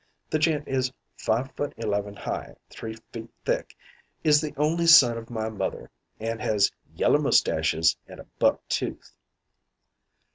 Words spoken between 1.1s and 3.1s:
five foot eleven high, three